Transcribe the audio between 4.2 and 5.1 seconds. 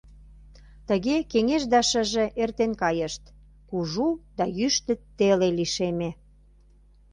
да йӱштӧ